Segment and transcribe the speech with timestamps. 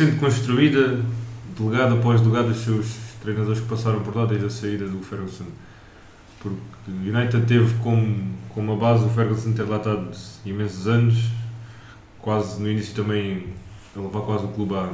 [0.00, 0.98] sendo construída
[1.58, 5.44] delegado após delegado dos seus treinadores que passaram por lá desde a saída do Ferguson.
[6.38, 6.58] Porque
[6.88, 8.16] o United teve como,
[8.48, 10.10] como a base o Ferguson ter lá estado
[10.46, 11.30] imensos anos,
[12.18, 13.48] quase no início também
[13.94, 14.90] a levar quase o clube à,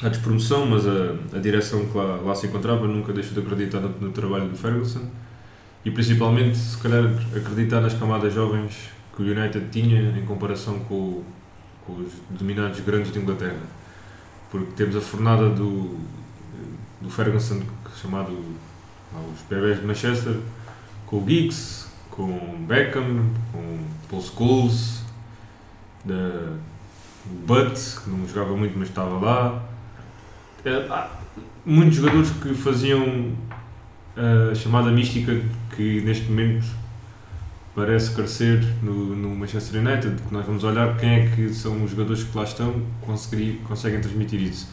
[0.00, 3.80] à despromoção, mas a, a direção que lá, lá se encontrava nunca deixou de acreditar
[3.80, 5.08] no, no trabalho do Ferguson
[5.84, 7.02] e principalmente, se calhar,
[7.34, 11.24] acreditar nas camadas jovens que o United tinha em comparação com,
[11.84, 13.79] com os dominados grandes de Inglaterra.
[14.50, 15.98] Porque temos a fornada do,
[17.00, 17.62] do Ferguson,
[18.00, 20.36] chamado os bebés de Manchester,
[21.06, 23.78] com o Giggs, com Beckham, com
[24.08, 25.02] Paul Scholes,
[26.04, 26.56] da,
[27.46, 29.62] Butt, que não jogava muito mas estava lá.
[30.64, 31.10] É, há
[31.64, 33.32] muitos jogadores que faziam
[34.16, 35.40] a chamada mística
[35.74, 36.66] que neste momento
[37.74, 42.24] parece crescer no, no Manchester United, nós vamos olhar quem é que são os jogadores
[42.24, 44.68] que lá estão conseguir, conseguem transmitir isso.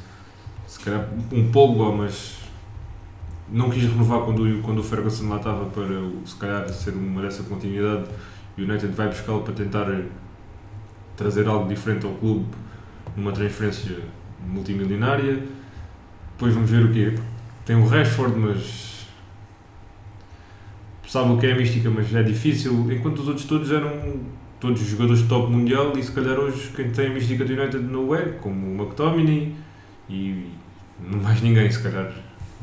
[0.67, 2.37] Se calhar um Pogba, mas
[3.49, 5.85] não quis renovar quando, quando o Ferguson lá estava para
[6.25, 8.09] se calhar ser uma dessa continuidade
[8.57, 9.87] e o United vai buscá-lo para tentar
[11.15, 12.45] trazer algo diferente ao clube
[13.15, 13.97] numa transferência
[14.45, 15.43] multimilionária.
[16.33, 17.15] Depois vamos ver o quê.
[17.65, 18.96] Tem o Rashford, mas
[21.07, 22.91] sabe o que é mística, mas é difícil.
[22.91, 23.91] Enquanto os outros todos eram
[24.59, 27.53] todos os jogadores de top mundial e se calhar hoje quem tem a mística do
[27.53, 29.53] United não é, como o McTominay
[30.09, 30.47] e
[30.99, 32.11] não mais ninguém, se calhar,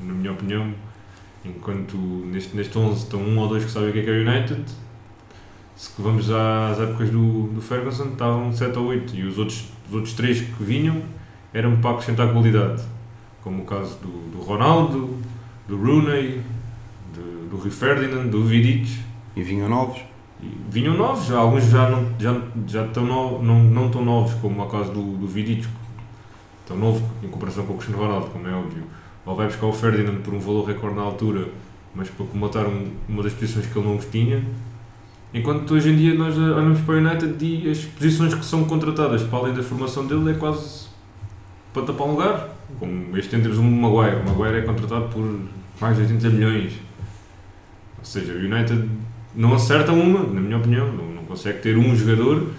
[0.00, 0.72] na minha opinião.
[1.44, 4.12] Enquanto neste, neste 11 estão um ou dois que sabem o que é, que é
[4.12, 4.64] o United,
[5.76, 9.94] se vamos às épocas do, do Ferguson, estavam 7 ou 8 e os outros, os
[9.94, 11.02] outros 3 que vinham
[11.52, 12.82] eram para acrescentar qualidade,
[13.42, 15.18] como o caso do, do Ronaldo,
[15.68, 16.40] do Rooney,
[17.54, 18.98] do Rui Ferdinand, do Vidic.
[19.36, 20.00] E vinham novos?
[20.68, 24.66] Vinham novos, alguns já não, já, já estão no, não, não tão novos, como o
[24.66, 25.66] caso do, do Vidic,
[26.66, 28.82] tão novo em comparação com o Cristiano Ronaldo, como é óbvio.
[29.24, 31.48] Ou vai buscar o Ferdinand por um valor recorde na altura,
[31.94, 34.44] mas para comatar um, uma das posições que ele não tinha.
[35.32, 39.22] Enquanto hoje em dia nós olhamos para o United e as posições que são contratadas
[39.22, 40.88] para além da formação dele é quase
[41.72, 42.50] para tapar um lugar.
[42.78, 44.16] Como este ano temos um Maguire.
[44.16, 45.40] O Maguire é contratado por
[45.80, 46.83] mais de 80 milhões.
[48.04, 48.86] Ou seja, o United
[49.34, 52.50] não acerta uma, na minha opinião, não, não consegue ter um jogador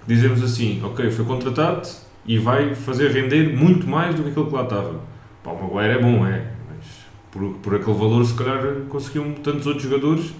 [0.00, 1.86] que dizemos assim, ok, foi contratado
[2.24, 4.98] e vai fazer render muito mais do que aquilo que lá estava.
[5.42, 6.86] Pá, o Maguire é bom, é, mas
[7.30, 10.32] por, por aquele valor se calhar conseguiam tantos outros jogadores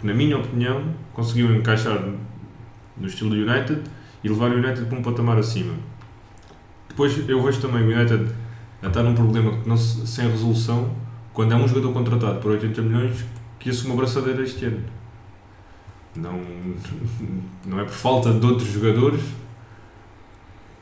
[0.00, 2.02] que na minha opinião conseguiam encaixar
[2.96, 3.82] no estilo do United
[4.24, 5.74] e levar o United para um patamar acima.
[6.88, 8.30] Depois eu vejo também o United
[8.82, 10.90] a estar num problema que não se, sem resolução
[11.34, 13.26] quando é um jogador contratado por 80 milhões
[13.66, 14.80] que assume a braçadeira este ano.
[16.14, 16.40] Não,
[17.66, 19.20] não é por falta de outros jogadores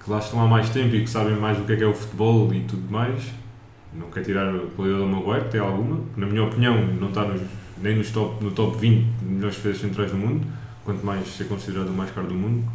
[0.02, 1.86] que lá estão há mais tempo e que sabem mais o que é que é
[1.86, 3.22] o futebol e tudo mais.
[3.94, 7.40] Não quer tirar a qualidade do Maguire, tem alguma, na minha opinião não está nos,
[7.80, 10.46] nem nos top, no top 20 de melhores defesas centrais do mundo,
[10.84, 12.70] quanto mais ser considerado o mais caro do mundo.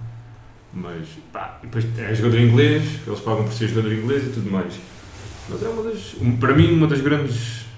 [0.73, 4.73] Mas, pá, depois é jogador inglês, eles pagam por ser jogador inglês e tudo mais.
[5.47, 7.68] Mas é uma das, para mim, uma das grandes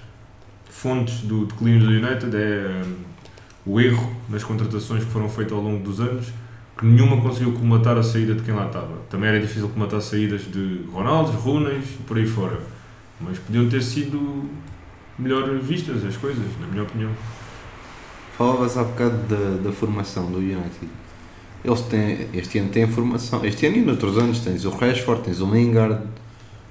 [0.82, 5.62] fontes do declínio do United é um, o erro nas contratações que foram feitas ao
[5.62, 6.32] longo dos anos,
[6.76, 8.96] que nenhuma conseguiu comatar a saída de quem lá estava.
[9.08, 12.58] Também era difícil comatar saídas de Ronaldo, Runes e por aí fora.
[13.20, 14.50] Mas podiam ter sido
[15.16, 17.10] melhor vistas as coisas, na minha opinião.
[18.36, 20.88] Falavas há bocado da, da formação do United.
[21.64, 25.40] Eles têm, este ano têm formação, este ano e noutros anos tens o Rashford, tens
[25.40, 26.02] o Lingard,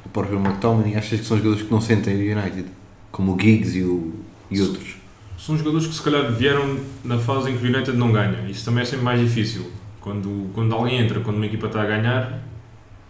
[0.06, 2.81] o próprio McTominay, achas que são jogadores que não sentem o United?
[3.12, 4.14] Como o Giggs e, o,
[4.50, 4.96] e outros?
[5.38, 8.50] São jogadores que se calhar vieram na fase em que o United não ganha.
[8.50, 9.72] Isso também é sempre mais difícil.
[10.00, 12.42] Quando, quando alguém entra, quando uma equipa está a ganhar,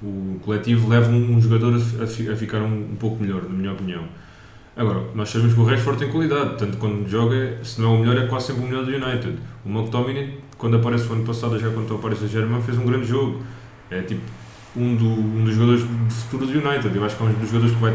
[0.01, 3.71] o coletivo leva um, um jogador a, a, ficar um, um pouco melhor, na minha
[3.71, 4.03] opinião.
[4.75, 7.99] Agora, nós sabemos que o Rashford tem qualidade, tanto quando joga, se não é o
[7.99, 9.37] melhor, é quase sempre o melhor do United.
[9.65, 13.05] O McTominay, quando aparece o ano passado, já quando aparece a Germain, fez um grande
[13.05, 13.41] jogo.
[13.89, 14.21] É tipo
[14.75, 16.95] um, do, um dos jogadores de futuro do United.
[16.95, 17.93] Eu acho que é um dos jogadores que vai,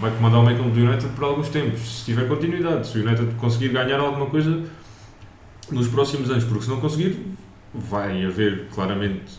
[0.00, 2.88] vai comandar o meio do United por alguns tempos, se tiver continuidade.
[2.88, 4.62] Se o United conseguir ganhar alguma coisa
[5.70, 7.18] nos próximos anos, porque se não conseguir,
[7.74, 9.38] vai haver claramente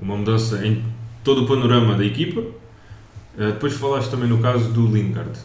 [0.00, 0.84] uma mudança em
[1.22, 2.40] todo o panorama da equipa.
[2.40, 5.38] Uh, depois falaste também no caso do Lingard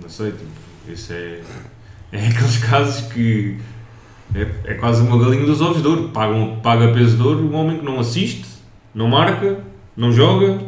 [0.00, 0.44] não sei, tipo,
[0.88, 1.40] isso é,
[2.12, 3.58] é aqueles casos que
[4.34, 6.08] é, é quase uma galinha dos ovos de ouro.
[6.10, 8.46] Paga, paga peso de ouro um homem que não assiste,
[8.94, 9.60] não marca,
[9.96, 10.60] não joga.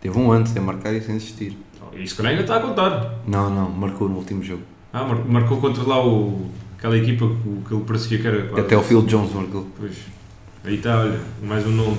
[0.00, 1.56] Teve um ano sem marcar e sem assistir.
[1.94, 3.20] E se calhar ainda está a contar.
[3.26, 4.62] Não, não, marcou no último jogo.
[4.92, 6.46] Ah, mar- marcou contra lá o,
[6.78, 8.60] aquela equipa que, que ele parecia que era.
[8.60, 9.66] Até o Phil Jones marcou.
[9.78, 9.96] Pois.
[10.64, 11.98] Aí está, olha, mais um nome.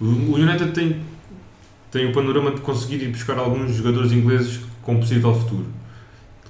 [0.00, 1.00] O, o United tem,
[1.90, 5.66] tem o panorama de conseguir ir buscar alguns jogadores ingleses com possível futuro.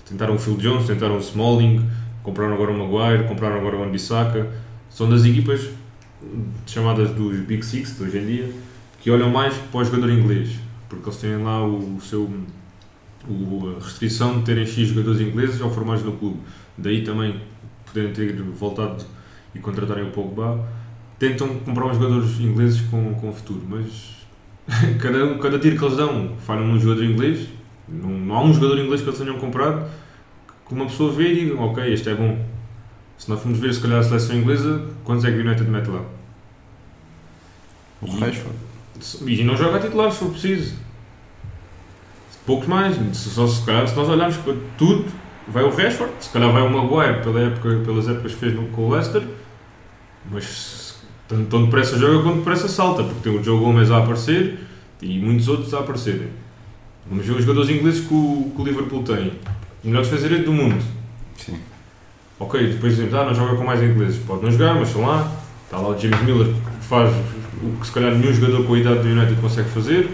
[0.08, 1.84] Tentaram o Phil Jones, tentaram o Smalling,
[2.22, 4.48] compraram agora o Maguire, compraram agora o Wan-Bissaka.
[4.90, 5.68] São das equipas
[6.66, 8.50] chamadas dos Big Six de hoje em dia
[9.00, 10.58] que olham mais para o jogador inglês,
[10.96, 12.30] porque eles têm lá o, seu
[13.28, 16.38] o- a restrição de terem X jogadores ingleses ao formados no clube.
[16.78, 17.40] Daí também
[17.86, 19.04] poderem ter voltado
[19.54, 20.66] e contratarem o Pogba.
[21.18, 24.16] Tentam comprar uns jogadores ingleses com, com futuro, mas
[25.00, 27.48] cada, cada tiro que eles dão falham num jogador inglês.
[27.88, 29.88] Não, não há um jogador inglês que eles tenham comprado
[30.68, 32.44] que uma pessoa vê e diga: Ok, este é bom.
[33.16, 35.88] Se nós formos ver, se calhar, a seleção inglesa, quantos é que o United mete
[35.88, 36.02] lá?
[38.02, 38.56] O Rashford.
[39.26, 40.74] E não joga a titular se for preciso.
[42.46, 42.96] Poucos mais.
[43.16, 45.04] Se, só, se, calhar, se nós olharmos para tudo,
[45.48, 48.68] vai o Rashford, se calhar vai o Maguire pela época, pelas épocas que fez no,
[48.68, 49.22] com o Leicester,
[50.30, 50.98] mas
[51.28, 54.60] tão, tão depressa joga quanto depressa salta, porque tem o Joe Gomes a aparecer
[55.02, 56.28] e muitos outros a aparecerem.
[57.08, 59.32] Vamos ver os jogadores ingleses que o, que o Liverpool tem.
[59.84, 60.82] O melhor defesa direito do mundo.
[61.36, 61.58] Sim.
[62.38, 64.18] Ok, depois dizemos, ah, não joga com mais ingleses.
[64.24, 65.32] Pode não jogar, mas estão lá.
[65.64, 67.12] Está lá o James Miller que faz
[67.62, 70.10] o que se calhar nenhum jogador com a idade do United consegue fazer.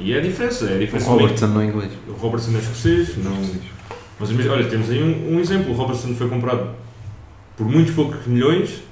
[0.00, 1.10] E é a diferença, é a O diferença.
[1.10, 1.90] Robertson não é inglês.
[2.08, 3.32] O Robertson é escocês, não...
[4.20, 5.72] mas mesmo- olha, temos aí um, um exemplo.
[5.72, 6.70] O Robertson foi comprado
[7.56, 8.82] por muitos poucos milhões.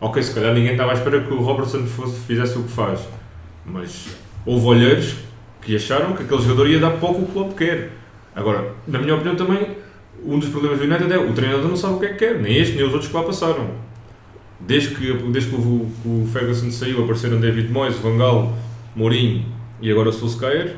[0.00, 3.00] Ok, se calhar ninguém estava à espera que o Robertson fosse, fizesse o que faz.
[3.66, 4.08] Mas
[4.46, 5.14] houve olheiros
[5.62, 7.92] que acharam que aquele jogador ia dar pouco o que o Klopp quer.
[8.34, 9.76] Agora, na minha opinião também,
[10.24, 12.38] um dos problemas do United é o treinador não sabe o que é que quer.
[12.40, 13.70] Nem este, nem os outros que lá passaram.
[14.60, 18.52] Desde que, desde que o, o Ferguson saiu, apareceram David Moyes, Van Gaal,
[18.96, 19.44] Mourinho
[19.80, 20.76] e agora Solskjaer.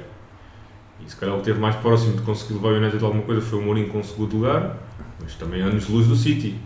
[1.04, 3.58] E se calhar o que mais próximo de conseguir levar o United alguma coisa foi
[3.58, 4.76] o Mourinho com o segundo lugar,
[5.22, 6.56] mas também anos de luz do City.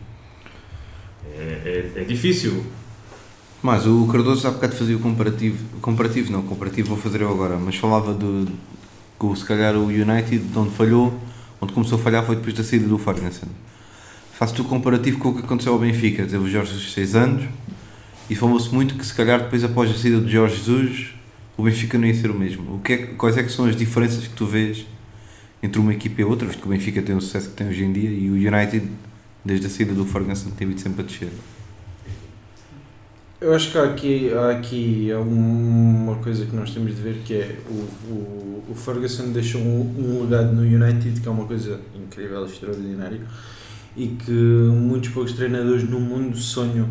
[1.26, 2.64] É, é, é difícil.
[3.62, 7.56] Mas o Cardoso há bocado fazia o comparativo, comparativo não, comparativo vou fazer eu agora,
[7.56, 8.46] mas falava de
[9.18, 11.12] que se calhar o United, de onde falhou,
[11.60, 13.48] onde começou a falhar foi depois da saída do Ferguson.
[14.32, 17.44] Faço-te o comparativo com o que aconteceu ao Benfica, teve o Jorge Jesus 6 anos
[18.30, 21.19] e falou-se muito que se calhar depois após a saída de Jorge Jesus
[21.60, 22.76] o Benfica não ia ser o mesmo.
[22.76, 24.86] O que é, quais é que são as diferenças que tu vês
[25.62, 27.84] entre uma equipa e outra, visto que o Benfica tem o sucesso que tem hoje
[27.84, 28.88] em dia e o United,
[29.44, 31.28] desde a saída do Ferguson, tem vindo sempre a descer.
[33.40, 37.34] Eu acho que há aqui, há aqui uma coisa que nós temos de ver que
[37.34, 37.72] é o,
[38.10, 43.20] o, o Ferguson deixou um, um legado no United que é uma coisa incrível, extraordinária
[43.96, 46.88] e que muitos poucos treinadores no mundo sonham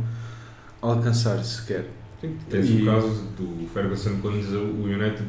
[0.81, 1.85] alcançar sequer.
[2.49, 5.23] Tens E- o caso do Ferguson quando diz o United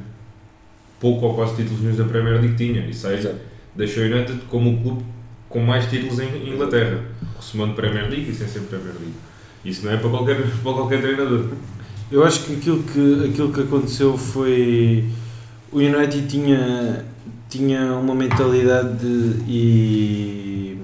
[0.99, 2.85] pouco ou quase títulos nenhums da Premier League tinha.
[2.87, 3.35] Isso aí
[3.75, 5.05] deixou o United como o clube
[5.49, 7.03] com mais títulos em Inglaterra,
[7.41, 9.15] somando Premier League e sem ser Premier League.
[9.65, 11.47] Isso não é para qualquer, para qualquer treinador.
[12.11, 15.05] Eu acho que aquilo que, aquilo que aconteceu foi.
[15.73, 17.05] O United tinha,
[17.49, 20.77] tinha uma mentalidade de- e.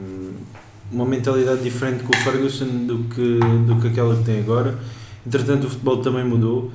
[0.92, 4.78] uma mentalidade diferente com o Ferguson do que, do que aquela que tem agora.
[5.26, 6.70] Entretanto, o futebol também mudou.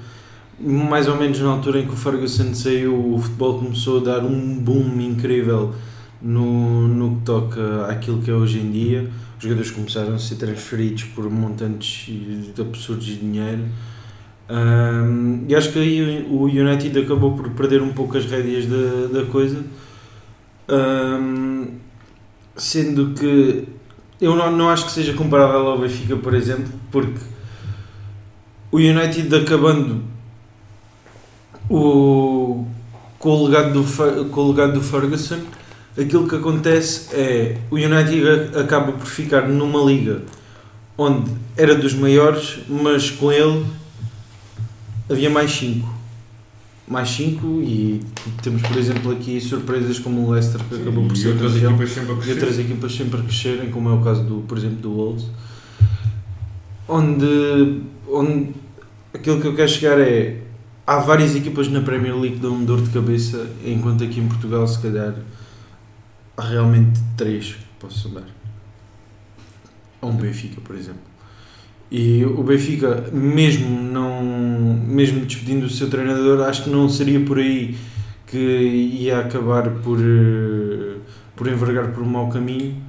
[0.60, 4.24] Mais ou menos na altura em que o Ferguson saiu, o futebol começou a dar
[4.24, 5.74] um boom incrível
[6.22, 9.10] no, no que toca àquilo que é hoje em dia.
[9.38, 12.12] Os jogadores começaram a ser transferidos por montantes
[12.60, 13.64] absurdos de dinheiro.
[14.50, 19.20] Um, e acho que aí o United acabou por perder um pouco as rédeas da,
[19.20, 19.64] da coisa.
[20.70, 21.68] Um,
[22.56, 23.68] sendo que
[24.20, 27.20] eu não, não acho que seja comparável ao Benfica, por exemplo, porque
[28.72, 30.02] o United acabando
[31.70, 32.66] o,
[33.20, 35.40] com, o legado do, com o legado do Ferguson,
[35.98, 40.22] aquilo que acontece é o United acaba por ficar numa liga
[40.98, 43.66] onde era dos maiores, mas com ele
[45.10, 46.02] havia mais 5.
[46.88, 48.02] Mais 5 e
[48.42, 51.72] temos, por exemplo, aqui surpresas como o Leicester que acabou por e ser outras campeão
[51.72, 54.58] equipas sempre a e outras equipas sempre a crescerem, como é o caso, do, por
[54.58, 55.26] exemplo, do Wolves,
[56.88, 58.54] onde, onde
[59.14, 60.42] aquilo que eu quero chegar é
[60.86, 64.68] há várias equipas na Premier League que dão dor de cabeça, enquanto aqui em Portugal,
[64.68, 65.16] se calhar,
[66.36, 68.26] há realmente três que posso dar.
[70.02, 71.02] Ou um Benfica, por exemplo.
[71.92, 77.38] E o Benfica, mesmo não mesmo despedindo o seu treinador, acho que não seria por
[77.38, 77.78] aí
[78.28, 80.96] que ia acabar por, eh,
[81.36, 82.82] por envergar por um mau caminho.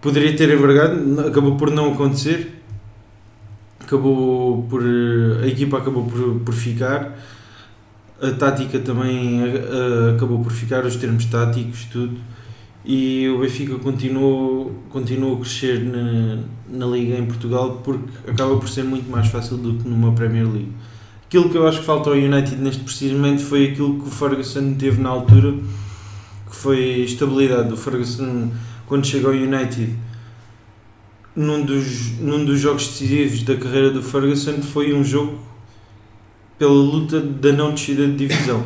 [0.00, 2.59] Poderia ter envergado, acabou por não acontecer.
[3.90, 4.82] Acabou por.
[4.84, 7.18] eh, A equipa acabou por, por ficar.
[8.22, 12.16] A tática também eh, acabou por ficar, os termos táticos, tudo.
[12.84, 18.68] e o Benfica continuou, continuou a crescer na, na Liga em Portugal porque acaba por
[18.68, 20.72] ser muito mais fácil do que numa Premier League.
[21.26, 24.10] Aquilo que eu acho que falta ao United neste preciso momento foi aquilo que o
[24.10, 25.52] Ferguson teve na altura,
[26.50, 27.72] que foi estabilidade.
[27.72, 28.50] O Ferguson,
[28.86, 29.94] quando chega ao United,
[31.34, 35.38] num dos, num dos jogos decisivos da carreira do Ferguson, foi um jogo
[36.58, 38.64] pela luta da não descida de divisão.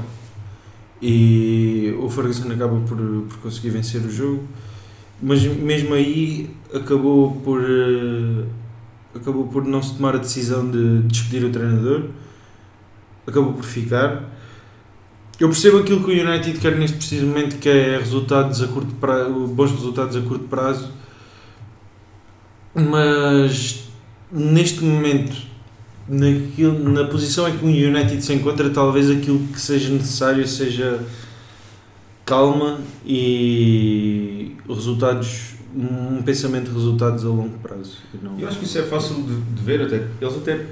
[1.00, 4.42] E o Ferguson acaba por, por conseguir vencer o jogo,
[5.22, 8.44] mas mesmo aí acabou por, eh,
[9.14, 12.04] acabou por não se tomar a decisão de despedir o treinador,
[13.26, 14.32] acabou por ficar.
[15.38, 18.94] Eu percebo aquilo que o United quer neste preciso momento, que é resultados a curto
[18.94, 20.90] prazo, bons resultados a curto prazo,
[22.74, 23.84] mas
[24.30, 25.36] neste momento,
[26.08, 31.00] naquilo, na posição em que o United se encontra, talvez aquilo que seja necessário seja
[32.24, 37.98] calma e resultados, um pensamento de resultados a longo prazo.
[38.22, 40.06] não- Eu acho que isso é fácil de, de ver até.
[40.20, 40.66] Eles até,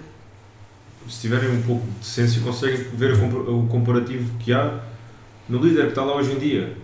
[1.09, 4.80] se tiverem um pouco de senso, conseguem ver o comparativo que há
[5.49, 6.76] no líder que está lá hoje em dia.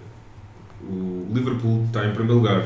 [0.82, 2.64] O Liverpool está em primeiro lugar,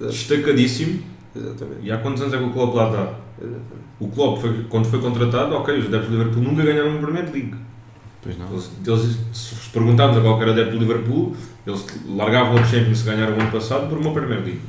[0.00, 1.02] destacadíssimo.
[1.34, 1.80] Exatamente.
[1.82, 3.02] E há quantos anos é que o Klopp lá está?
[3.38, 3.88] Exatamente.
[4.00, 7.24] O Klopp, foi, quando foi contratado, ok, os adeptos do Liverpool nunca ganharam uma Premier
[7.24, 7.54] League.
[8.22, 8.48] Pois não.
[8.50, 13.36] Eles, eles, se perguntarmos a qualquer adepto do Liverpool, eles largavam o Champions que ganharam
[13.36, 14.60] o ano passado por uma Premier League.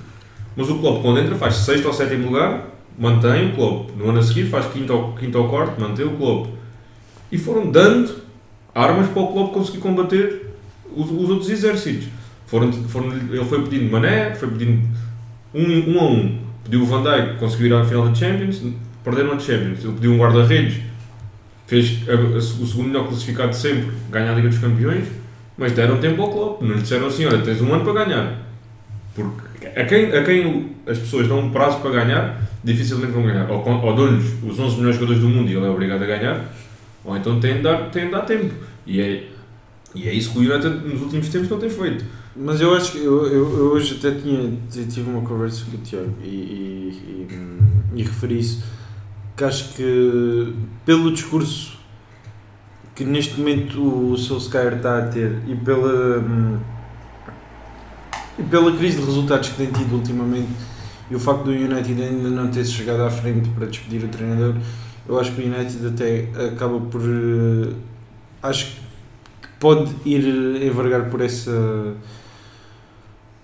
[0.56, 3.92] Mas o Klopp, quando entra, faz sexto ou sétimo lugar, mantém o Klopp.
[3.98, 6.48] No ano a seguir, faz quinto ou, quinto ou quarto, mantém o Klopp.
[7.32, 8.14] E foram dando
[8.74, 10.54] armas para o Klopp conseguir combater
[10.96, 12.08] os, os outros exércitos.
[12.46, 14.88] Foram, foram, ele foi pedindo Mané, foi pedindo
[15.54, 16.49] um, um a um.
[16.70, 18.62] Pediu o Van Dijk, conseguiu ir à final da Champions,
[19.04, 19.84] perderam a Champions.
[19.84, 20.76] Ele pediu um guarda-redes,
[21.66, 25.06] fez a- a- o segundo melhor classificado de sempre, ganhar a Liga dos Campeões,
[25.58, 26.62] mas deram tempo ao Klopp.
[26.62, 28.34] Não lhe disseram assim, olha, tens um ano para ganhar.
[29.16, 33.50] Porque a quem, a quem as pessoas dão um prazo para ganhar, dificilmente vão ganhar.
[33.50, 36.46] Ou, ou dão-lhes os 11 melhores jogadores do mundo e ele é obrigado a ganhar,
[37.04, 38.54] ou então têm de dar, têm de dar tempo.
[38.86, 39.24] E é,
[39.96, 42.06] e é isso que o United nos últimos tempos não tem feito.
[42.42, 45.80] Mas eu acho que eu, eu, eu hoje até tinha, tive uma conversa com o
[45.82, 48.64] Tiago e, e, e, e referi isso
[49.36, 50.54] que acho que
[50.86, 51.78] pelo discurso
[52.96, 56.58] que neste momento o Solskjaer está a ter e pela hum,
[58.38, 60.50] e pela crise de resultados que tem tido ultimamente
[61.12, 64.56] e o facto do United ainda não ter chegado à frente para despedir o treinador,
[65.08, 67.74] eu acho que o United até acaba por eh,
[68.44, 68.78] acho
[69.42, 71.96] que pode ir eh, envergar por essa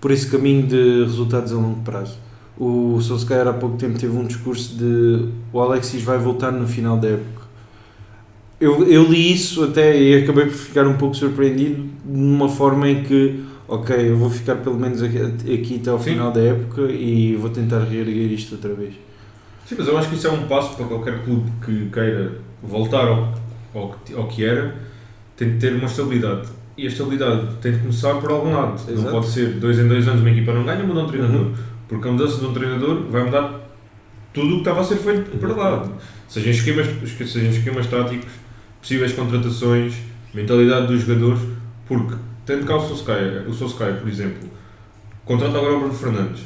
[0.06, 2.16] por esse caminho de resultados a longo prazo.
[2.56, 6.96] O Solskjaer há pouco tempo teve um discurso de o Alexis vai voltar no final
[6.96, 7.42] da época.
[8.60, 13.02] Eu, eu li isso até e acabei por ficar um pouco surpreendido numa forma em
[13.02, 16.10] que, ok, eu vou ficar pelo menos aqui, aqui até ao Sim.
[16.10, 18.94] final da época e vou tentar reerguer isto outra vez.
[19.66, 23.08] Sim, mas eu acho que isso é um passo para qualquer clube que queira voltar
[23.08, 23.34] ao,
[23.74, 24.72] ao, ao que era,
[25.36, 26.46] tem de ter uma estabilidade.
[26.76, 28.80] E a estabilidade tem de começar por algum lado.
[28.86, 29.10] Não Exato.
[29.10, 31.40] pode ser dois em dois anos uma equipa não ganha, mudar um treinador.
[31.40, 31.54] Uhum.
[31.88, 33.60] Porque a mudança de um treinador vai mudar
[34.34, 35.88] tudo o que estava a ser feito para lá.
[36.28, 38.30] Seja em esquemas, seja em esquemas táticos,
[38.80, 39.94] possíveis contratações,
[40.34, 41.40] mentalidade dos jogadores.
[41.86, 44.48] Porque, tendo cá o Solskjaer, o Solskjaer, por exemplo,
[45.24, 46.42] contrata agora o Bruno Fernandes.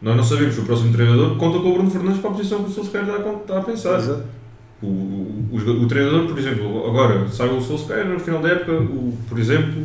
[0.00, 2.62] Nós não sabemos se o próximo treinador conta com o Bruno Fernandes para a posição
[2.62, 3.98] que o Solskjaer está a pensar.
[3.98, 4.37] Exato.
[4.80, 8.72] O, o, o, o treinador, por exemplo, agora sai o Solskjaer no final da época,
[8.72, 9.84] o, por exemplo,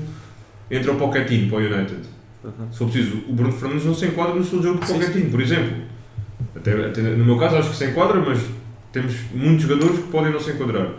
[0.70, 2.02] entra o Pochettino para o United.
[2.44, 2.72] Uhum.
[2.72, 5.42] Se for preciso, o Bruno Fernandes não se enquadra no de jogo de Pochettino, por
[5.42, 5.78] exemplo.
[6.56, 8.40] Até, até no meu caso acho que se enquadra, mas
[8.92, 10.90] temos muitos jogadores que podem não se enquadrar.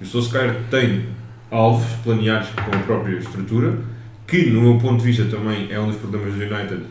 [0.00, 1.06] E o Solskjaer tem
[1.50, 3.78] alvos planeados com a própria estrutura,
[4.26, 6.82] que no meu ponto de vista também é um dos problemas do United,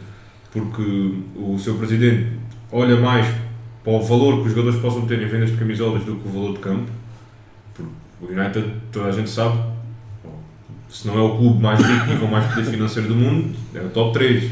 [0.52, 2.32] porque o seu presidente
[2.72, 3.28] olha mais
[3.86, 6.32] para o valor que os jogadores possam ter em vendas de camisolas do que o
[6.32, 6.92] valor de campo.
[7.74, 9.60] Porque o United, toda a gente sabe,
[10.90, 13.80] se não é o clube mais rico e com mais poder financeiro do mundo, é
[13.80, 14.52] o top 3.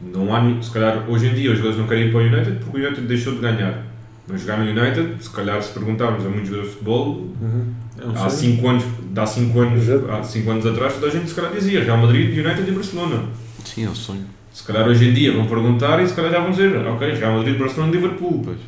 [0.00, 2.56] Não há, se calhar, hoje em dia os jogadores não querem ir para o United
[2.64, 3.86] porque o United deixou de ganhar.
[4.26, 7.74] Mas jogar no United, se calhar se perguntarmos a muitos jogadores de futebol, Uhum.
[8.00, 8.54] É um há sonho.
[8.54, 8.84] 5 anos,
[9.16, 12.30] há cinco anos, há cinco anos atrás, toda a gente se calhar dizia Real Madrid,
[12.30, 13.24] United e Barcelona.
[13.64, 14.24] Sim, é o sonho.
[14.58, 17.36] Se calhar hoje em dia vão perguntar e se calhar já vão dizer, ok, Real
[17.38, 18.42] Madrid, Barcelona Liverpool.
[18.44, 18.58] Pois.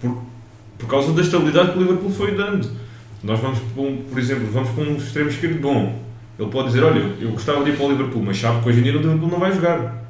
[0.00, 0.22] Por,
[0.78, 2.66] por causa da estabilidade que o Liverpool foi dando.
[3.22, 6.02] Nós vamos, um- por exemplo, vamos para um extremo esquerdo bom.
[6.38, 8.80] Ele pode dizer, olha, eu gostava de ir para o Liverpool, mas sabe que hoje
[8.80, 10.02] em dia o Liverpool não vai jogar.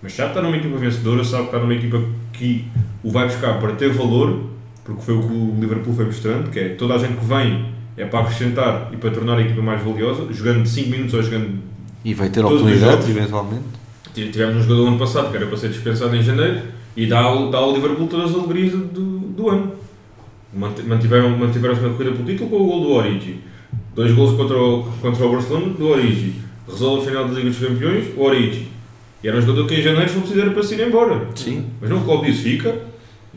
[0.00, 2.00] Mas sabe que está numa equipa vencedora, sabe que está numa equipa
[2.32, 2.64] que
[3.02, 4.44] o vai buscar para ter valor,
[4.84, 7.74] porque foi o que o Liverpool foi mostrando, que é toda a gente que vem
[7.96, 11.58] é para acrescentar e para tornar a equipa mais valiosa, jogando 5 minutos ou jogando
[12.04, 13.08] E vai ter oportunidades, jogos.
[13.10, 13.64] eventualmente.
[14.12, 16.60] Tivemos um jogador ano passado que era para ser dispensado em janeiro
[16.96, 19.72] e dá dá ao Liverpool todas as alegrias do, do ano.
[20.52, 23.38] Mant- Mantiveram, mantiveram-se na corrida pelo título com o gol do Origi.
[23.94, 26.34] Dois gols contra o, contra o Barcelona do Origi.
[26.68, 28.68] Resolve a final da Liga dos Campeões, o Origi.
[29.22, 31.26] E era um jogador que em janeiro foi preciso era para se ir embora.
[31.34, 31.64] Sim.
[31.80, 32.76] Mas não, o disse, fica,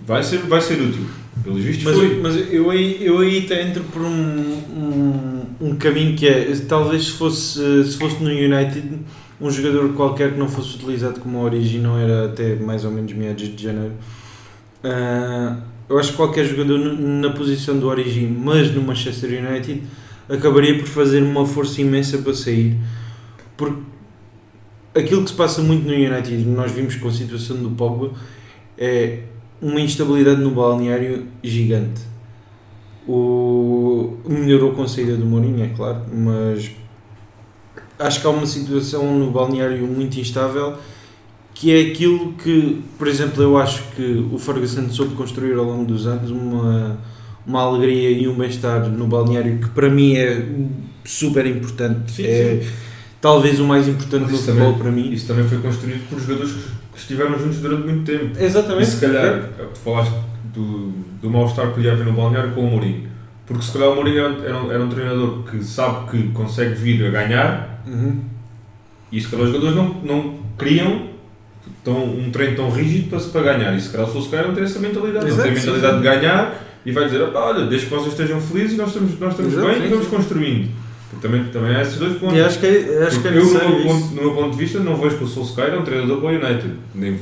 [0.05, 1.05] vai ser, vai ser útil.
[1.43, 2.19] Pelos vistos Mas, foi.
[2.21, 7.11] mas eu aí, eu aí entro por um, um, um caminho que é, talvez se
[7.11, 8.99] fosse, se fosse no United,
[9.39, 13.13] um jogador qualquer que não fosse utilizado como origem não era até mais ou menos
[13.13, 13.93] meados de janeiro.
[14.83, 15.57] Ah,
[15.89, 19.83] eu acho que qualquer jogador na posição do origem, mas no Manchester United,
[20.27, 22.77] acabaria por fazer uma força imensa para sair.
[23.55, 23.81] Porque
[24.93, 28.11] aquilo que se passa muito no United, nós vimos com a situação do Pogba,
[28.77, 29.19] é
[29.61, 32.01] uma instabilidade no balneário gigante.
[33.07, 34.17] O...
[34.27, 36.69] Melhorou com a saída do Mourinho, é claro, mas
[37.99, 40.75] acho que há uma situação no balneário muito instável
[41.53, 45.85] que é aquilo que, por exemplo, eu acho que o Ferguson soube construir ao longo
[45.85, 46.99] dos anos uma,
[47.47, 50.45] uma alegria e um bem-estar no balneário que para mim é
[51.03, 52.11] super importante.
[52.11, 52.63] Sim, é
[53.19, 55.11] talvez o mais importante do futebol também- para mim.
[55.11, 56.51] Isso também foi construído por jogadores
[56.93, 58.37] que estiveram juntos durante muito tempo.
[58.39, 58.85] E Exatamente.
[58.85, 60.13] se calhar, tu falaste
[60.53, 63.07] do, do mal-estar que podia haver no balneário com o Mourinho.
[63.47, 66.75] Porque se calhar o Mourinho era, era um, era um treinador que sabe que consegue
[66.75, 68.19] vir a ganhar Uhum.
[69.11, 71.07] e se calhar os jogadores não, não criam
[71.83, 73.75] tão, um treino tão rígido para, para ganhar.
[73.75, 75.25] E se calhar o Solskjaer não tem essa mentalidade.
[75.25, 76.01] não Exato, tem a mentalidade sim.
[76.01, 79.31] de ganhar e vai dizer, "Opa, olha, desde que vocês estejam felizes nós estamos, nós
[79.31, 80.69] estamos Exato, bem sim, e vamos construindo.
[81.09, 82.37] Porque também, também há esses dois pontos.
[82.37, 84.57] E acho que é, acho que é eu, no meu, ponto, no meu ponto de
[84.57, 86.73] vista, não vejo que o Solskjaer é um treinador para o United.
[86.93, 87.17] Nem,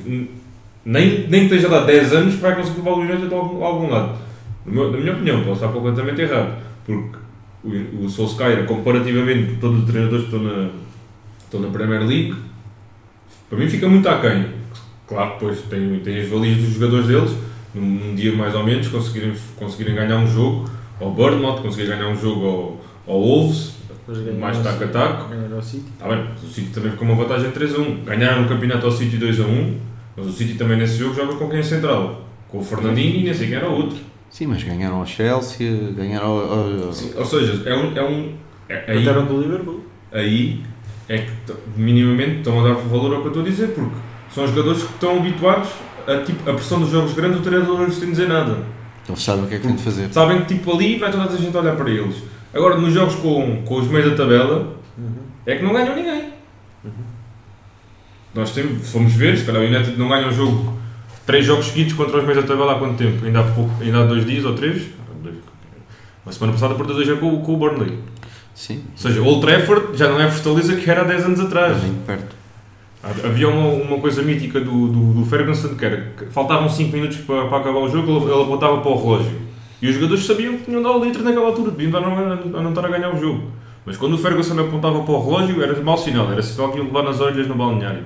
[0.83, 3.63] nem, nem que esteja lá 10 anos que vai conseguir levar o United a algum,
[3.63, 4.17] a algum lado.
[4.65, 6.55] Meu- na minha opinião, posso estar completamente errado.
[6.85, 7.17] Porque
[7.65, 10.69] o, o Solskjaer, comparativamente por todos os treinadores que estão na,
[11.43, 12.35] estão na Premier League,
[13.49, 14.45] para mim fica muito aquém.
[15.07, 17.31] Claro, depois tem, tem as valias dos jogadores deles,
[17.73, 22.09] num, num dia mais ou menos, conseguirem, conseguirem ganhar um jogo ao Bournemouth, conseguirem ganhar
[22.09, 22.45] um jogo
[23.07, 23.75] ao, ao Wolves,
[24.39, 25.33] mais taco a taco.
[25.93, 28.03] Está bem, mas o City também ficou uma vantagem de 3 a 1.
[28.03, 29.77] Ganharam o campeonato ao City 2 a 1,
[30.17, 32.27] mas o City também nesse jogo joga com quem é central?
[32.47, 33.97] Com o Fernandinho e nem sei quem era o outro.
[34.29, 36.39] Sim, mas ganharam ao Chelsea, ganharam ao.
[36.87, 37.95] ao- Sim, ou seja, é um.
[37.97, 38.33] É um
[38.67, 39.81] é, aí, com o Liverpool.
[40.11, 40.63] aí
[41.07, 41.31] é que
[41.77, 43.95] minimamente estão a dar valor ao que eu estou a dizer, porque
[44.33, 45.69] são jogadores que estão habituados
[46.07, 48.57] a, tipo, a pressão dos jogos grandes, o treinador não lhes tem de dizer nada.
[49.07, 50.11] Eles sabem o que é que têm de fazer.
[50.11, 52.23] Sabem que tipo ali vai toda a gente olhar para eles.
[52.53, 54.75] Agora, nos jogos com, com os meios da tabela,
[55.45, 56.33] é que não ganham ninguém.
[58.33, 60.73] Nós temos, se formos ver, se calhar o United não ganha um jogo,
[61.25, 63.25] três jogos seguidos contra os meios da tabela há quanto tempo?
[63.25, 64.83] Ainda há, pouco, ainda há dois dias ou três?
[65.21, 65.35] Dois.
[66.25, 67.99] A semana passada perdeu 2 com, com o Burnley.
[68.53, 71.39] Sim, Ou seja, Old Trafford já não é a Fortaleza que era há 10 anos
[71.41, 71.81] atrás.
[71.81, 72.35] de perto.
[73.23, 77.17] Havia uma, uma coisa mítica do, do, do Ferguson que era que faltavam 5 minutos
[77.17, 79.41] para, para acabar o jogo, ele, ele apontava para o relógio.
[79.81, 82.59] E os jogadores sabiam que tinham dar o litro naquela altura, deviam estar a não,
[82.59, 83.51] a não estar a ganhar o jogo.
[83.85, 86.87] Mas quando o Ferguson apontava para o relógio, era mau sinal, era sinal que iam
[86.87, 88.03] levar nas orelhas no balneário.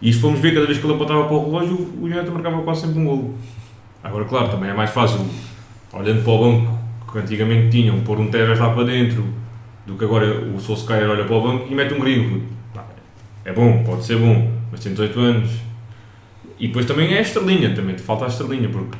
[0.00, 2.62] E se fomos ver, cada vez que ele apontava para o relógio, o United marcava
[2.62, 3.34] quase sempre um golo.
[4.04, 5.20] Agora, claro, também é mais fácil,
[5.92, 6.78] olhando para o banco
[7.10, 9.24] que antigamente tinham, pôr um Tevez lá para dentro,
[9.86, 12.40] do que agora o Solskjaer olha para o banco e mete um.
[12.74, 12.84] Pá,
[13.44, 15.50] É bom, pode ser bom, mas tem 18 anos.
[16.58, 18.96] E depois também é a estrelinha, também te falta a estrelinha, porque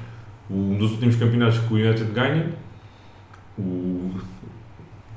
[0.51, 2.47] um dos últimos campeonatos que o United ganha,
[3.59, 4.13] o-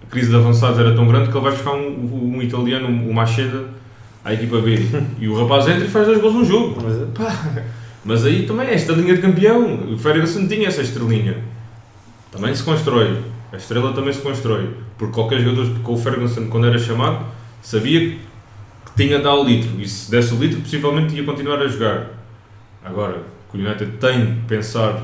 [0.03, 3.13] a crise de avançados era tão grande que ele vai buscar um, um italiano, o
[3.13, 3.69] Macheda,
[4.23, 4.79] à equipa B.
[5.19, 6.81] E o rapaz entra e faz dois gols no jogo.
[6.81, 7.65] Mas é.
[8.03, 9.93] Mas aí também é esta linha de campeão.
[9.93, 11.37] O Ferguson tinha essa estrelinha.
[12.31, 13.17] Também se constrói.
[13.51, 14.69] A estrela também se constrói.
[14.97, 17.25] Porque qualquer jogador com o Ferguson, quando era chamado,
[17.61, 18.19] sabia que
[18.95, 19.69] tinha de dar o litro.
[19.79, 22.07] E se desse o litro, possivelmente ia continuar a jogar.
[22.83, 25.01] Agora, o United tem de pensar,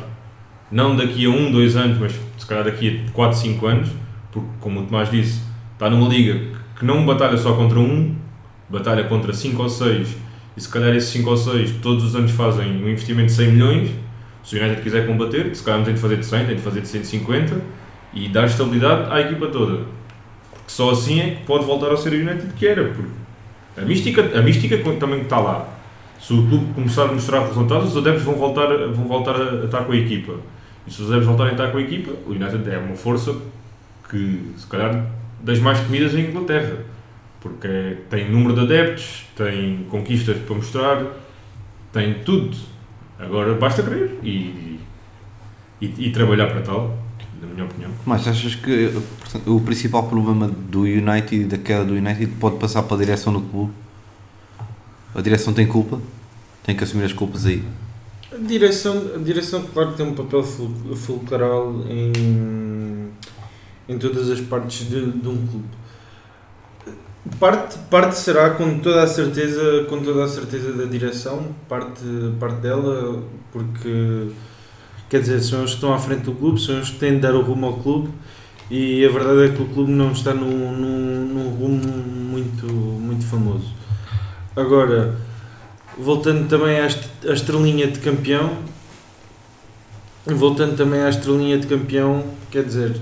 [0.71, 3.89] não daqui a um, dois anos, mas se calhar daqui a 4, 5 anos,
[4.32, 5.41] porque, como o Tomás disse,
[5.73, 6.39] está numa liga
[6.78, 8.15] que não batalha só contra um,
[8.69, 10.15] batalha contra 5 ou 6
[10.58, 13.51] e se calhar esses 5 ou 6 todos os anos fazem um investimento de 100
[13.51, 13.91] milhões,
[14.43, 16.62] se o United quiser combater, se calhar não tem de fazer de 100, tem de
[16.62, 17.62] fazer de 150
[18.13, 19.84] e dar estabilidade à equipa toda.
[20.51, 22.93] Porque só assim é que pode voltar a ser o United que era.
[23.78, 25.67] A mística, a mística também está lá.
[26.19, 29.84] Se o clube começar a mostrar resultados, os adeptos vão voltar, vão voltar a estar
[29.84, 30.34] com a equipa.
[30.88, 33.36] E se os adeptos voltarem a estar com a equipa, o United é uma força
[34.10, 35.06] que, se calhar,
[35.41, 36.94] das mais temidas em Inglaterra
[37.45, 41.05] porque tem número de adeptos, tem conquistas para mostrar,
[41.93, 42.58] tem tudo.
[43.19, 44.79] Agora basta querer e,
[45.79, 46.97] e, e trabalhar para tal,
[47.39, 47.91] na minha opinião.
[48.03, 52.58] Mas achas que portanto, o principal problema do United e da queda do United pode
[52.58, 53.71] passar para a direção do clube?
[55.13, 56.01] A direção tem culpa?
[56.63, 57.63] Tem que assumir as culpas aí.
[58.34, 63.12] A direção, a direção claro tem um papel ful- fulcral em,
[63.88, 65.84] em todas as partes de, de um clube.
[67.39, 72.01] Parte, parte será com toda a certeza, com toda a certeza da direção, parte,
[72.39, 74.27] parte dela, porque
[75.09, 77.19] quer dizer, são eles que estão à frente do clube, são eles que têm de
[77.21, 78.09] dar o rumo ao clube
[78.69, 83.25] e a verdade é que o clube não está num, num, num rumo muito, muito
[83.25, 83.73] famoso.
[84.55, 85.15] Agora,
[85.97, 88.55] voltando também à est- à estrelinha de campeão,
[90.27, 92.95] voltando também à estrelinha de campeão, quer dizer,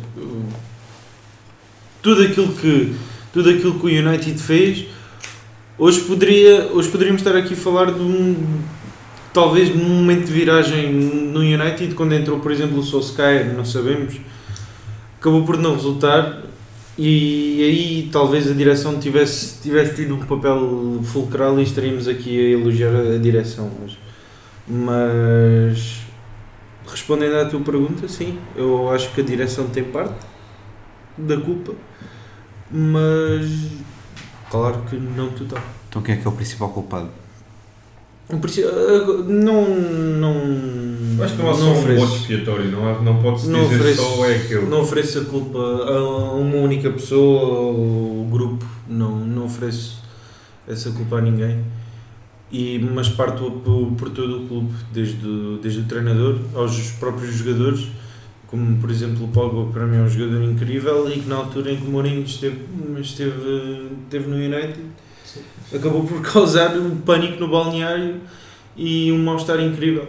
[2.02, 2.96] tudo aquilo que
[3.34, 4.86] tudo aquilo que o United fez,
[5.78, 8.62] hoje poderia hoje poderíamos estar aqui a falar de um
[9.34, 14.16] talvez num momento de viragem no United quando entrou por exemplo o Solskjaer, não sabemos,
[15.20, 16.44] acabou por não resultar
[16.98, 22.50] e aí talvez a direção tivesse, tivesse tido um papel fulcral e estaríamos aqui a
[22.52, 23.98] elogiar a direção hoje.
[24.68, 26.02] Mas
[26.88, 30.14] respondendo à tua pergunta, sim, eu acho que a direção tem parte
[31.18, 31.74] da culpa,
[32.74, 33.68] mas
[34.50, 35.64] claro que não total.
[35.90, 37.10] Então quem é que é o principal culpado?
[38.30, 38.72] Não precisa-
[39.28, 39.68] Não.
[39.78, 42.16] não Acho que não há só um ofereço.
[42.16, 44.66] expiatório, não, há- não pode-se Não dizer ofereço, só é aquele.
[44.66, 50.02] não ofereço a culpa a uma única pessoa ou grupo, não, não ofereço
[50.68, 51.64] essa culpa a ninguém.
[52.52, 57.36] E, mas parto por, por todo o clube, desde o, desde o treinador aos próprios
[57.36, 57.88] jogadores,
[58.54, 61.38] como por exemplo o Pogba, que para mim é um jogador incrível e que na
[61.38, 62.60] altura em que o Mourinho esteve,
[63.02, 64.80] esteve, esteve no United
[65.74, 68.18] acabou por causar um pânico no balneário
[68.78, 70.08] e um mal-estar incrível.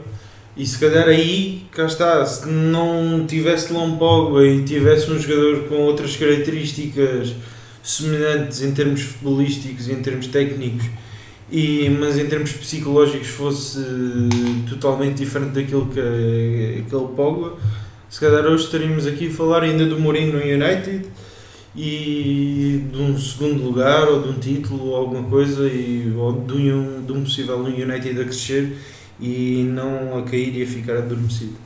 [0.54, 5.66] E se calhar aí, cá está, se não tivesse Lom Pogba e tivesse um jogador
[5.66, 7.34] com outras características
[7.82, 10.84] semelhantes em termos futebolísticos e em termos técnicos,
[11.50, 13.80] e, mas em termos psicológicos fosse
[14.68, 17.54] totalmente diferente daquilo que é aquele Pogba,
[18.14, 21.04] se calhar hoje estaríamos aqui a falar ainda do Mourinho no United
[21.74, 26.72] e de um segundo lugar ou de um título ou alguma coisa e, ou de
[26.72, 28.78] um, de um possível United a crescer
[29.18, 31.56] e não a cair e a ficar adormecido.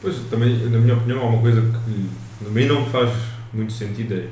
[0.00, 3.10] Pois, também, na minha opinião, há uma coisa que a mim não faz
[3.52, 4.14] muito sentido.
[4.14, 4.28] É,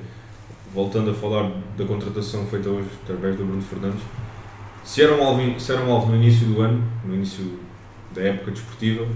[0.72, 4.00] voltando a falar da contratação feita hoje através do Bruno Fernandes,
[4.82, 7.58] se era um alvo, se era um alvo no início do ano, no início
[8.14, 9.06] da época desportiva,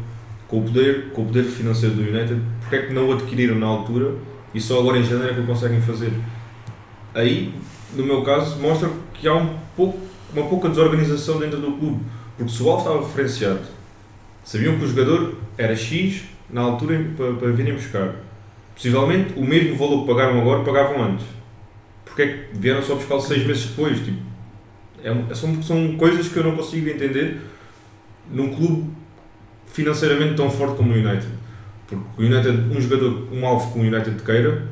[0.53, 3.55] com o poder, com o poder financeiro do United, porque é que não o adquiriram
[3.59, 4.17] na altura
[4.53, 6.13] e só agora em janeiro é que o conseguem fazer?
[7.15, 7.55] Aí,
[7.97, 9.99] no meu caso, mostra que há um pouco,
[10.31, 12.01] uma pouca desorganização dentro do clube,
[12.37, 13.61] porque se o alvo estava referenciado,
[14.45, 18.15] sabiam que o jogador era X na altura para, para virem buscar.
[18.75, 21.25] Possivelmente o mesmo valor que pagaram agora pagavam antes.
[22.05, 23.99] Porque é que vieram só buscar seis meses depois?
[24.01, 24.19] Tipo,
[25.03, 27.41] é, um- são, são coisas que eu não consigo entender
[28.31, 28.91] num clube
[29.67, 31.33] financeiramente tão forte como o United.
[31.87, 34.67] Porque o United, um jogador, um alvo que o United queira,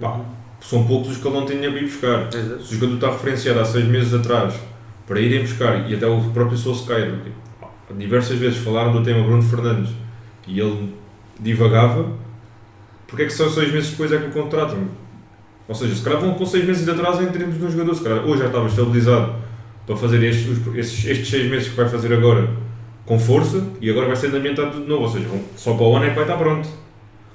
[0.00, 0.20] pá,
[0.60, 2.32] são poucos os que ele não tem dinheiro para ir buscar.
[2.62, 4.54] Se o jogador está referenciado há seis meses atrás
[5.06, 9.42] para irem buscar, e até o próprio Solskjaer, que, diversas vezes falaram do tema Bruno
[9.42, 9.90] Fernandes
[10.46, 10.94] e ele
[11.40, 12.12] divagava,
[13.06, 14.88] porque é que só seis meses depois é que o contratam?
[15.66, 17.94] Ou seja, se calhar vão com seis meses de atraso em termos de um jogador,
[17.94, 19.34] se calhar hoje já estava estabilizado
[19.86, 22.48] para fazer estes, estes, estes seis meses que vai fazer agora
[23.08, 25.96] com força e agora vai ser ambientado tudo de novo, ou seja, só para o
[25.96, 26.68] ano é que vai estar pronto.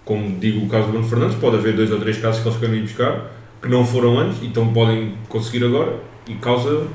[0.05, 2.59] Como digo o caso do Bruno Fernandes, pode haver dois ou três casos que eles
[2.59, 5.95] querem ir buscar que não foram antes, então podem conseguir agora
[6.27, 6.85] e causa,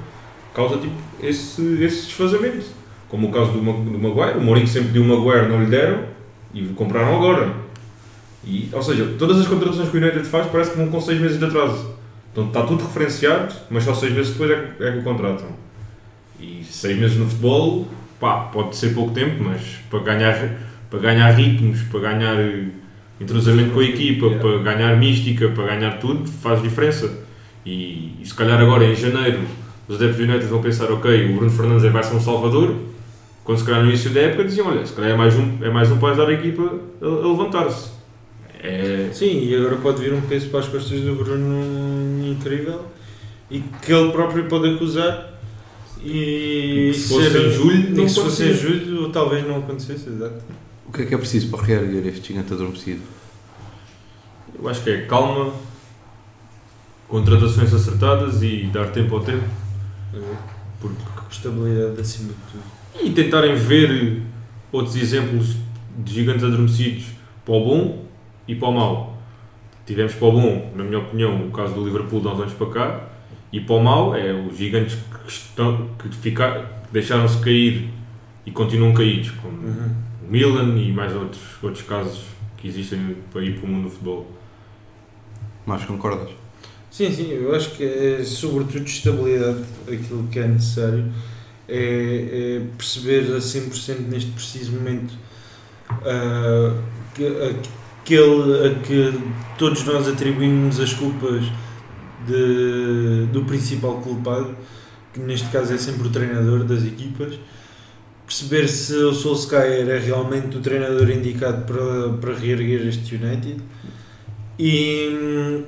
[0.55, 2.67] causa tipo, esse, esse desfazamento.
[3.09, 6.05] Como o caso do, do Maguire, o Mourinho sempre deu o Maguire, não lhe deram
[6.55, 7.53] e compraram agora.
[8.45, 11.19] E, ou seja, todas as contratações que o United faz parece que vão com seis
[11.19, 11.95] meses de atraso.
[12.31, 15.49] Então está tudo referenciado, mas só seis meses depois é que, é que o contratam.
[16.39, 17.89] E seis meses no futebol,
[18.21, 20.51] pá, pode ser pouco tempo, mas para ganhar,
[20.91, 22.65] para ganhar ritmos, para ganhar eh,
[23.21, 27.11] entrosamento com a equipa, para ganhar mística, para ganhar tudo, faz diferença.
[27.65, 29.41] E, e se calhar agora em janeiro
[29.89, 32.75] os adeptos do United vão pensar, ok, o Bruno Fernandes é- vai ser um salvador,
[33.43, 35.71] quando se calhar no início da época diziam, olha, se calhar é mais um, é
[35.71, 36.63] mais um para ajudar a equipa
[37.01, 37.91] a, a levantar-se.
[38.63, 42.85] É, Sim, e agora pode vir um peso para as costas do Bruno incrível
[43.51, 45.38] e que ele próprio pode acusar
[46.03, 50.09] e E se fosse em julho, não que se fosse em julho talvez não acontecesse,
[50.09, 50.43] exato.
[50.87, 53.01] O que é que é preciso para reerguer este gigante adormecido?
[54.61, 55.53] eu acho que é calma,
[57.07, 59.45] contratações acertadas e dar tempo ao tempo.
[60.81, 63.07] Porque Estabilidade acima de tudo.
[63.07, 64.23] E tentarem ver
[64.73, 65.57] outros exemplos
[65.99, 67.05] de gigantes adormecidos
[67.45, 68.05] para o bom
[68.47, 69.19] e para o mau.
[69.87, 72.53] Tivemos para o bom, na minha opinião, o caso do Liverpool de há uns anos
[72.55, 73.09] para cá,
[73.53, 77.89] E para o mal é os gigantes que, estão, que ficar, deixaram-se cair
[78.45, 79.95] e continuam caídos, como Uhum.
[80.27, 82.21] o Milan e mais outros, outros casos
[82.57, 84.31] que existem para ir para o mundo do futebol.
[85.67, 86.31] Mas concordas?
[86.91, 91.05] Sim, sim, eu acho que é sobretudo estabilidade aquilo que é necessário.
[91.69, 95.13] É, é perceber a 100% neste preciso momento
[95.91, 96.83] ah,
[97.15, 99.21] que, aquele a que
[99.59, 101.45] todos nós atribuímos as culpas
[102.27, 104.57] de, do principal culpado,
[105.13, 107.39] que neste caso é sempre o treinador das equipas.
[108.27, 113.63] Perceber se o Solskjaer é realmente o treinador indicado para, para reerguer este United.
[114.59, 115.65] E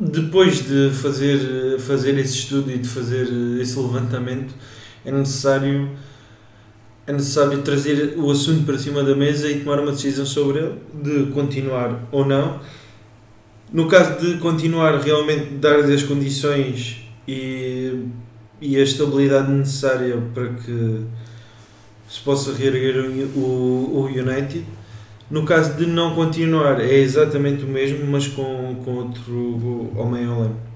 [0.00, 3.26] depois de fazer, fazer esse estudo e de fazer
[3.60, 4.54] esse levantamento,
[5.04, 5.90] é necessário,
[7.06, 10.74] é necessário trazer o assunto para cima da mesa e tomar uma decisão sobre ele,
[11.02, 12.60] de continuar ou não.
[13.72, 18.04] No caso de continuar, realmente dar-lhe as condições e,
[18.60, 21.04] e a estabilidade necessária para que
[22.08, 24.64] se possa reerguer o, o, o United.
[25.30, 30.40] No caso de não continuar, é exatamente o mesmo, mas com, com outro homem ao
[30.40, 30.67] leme.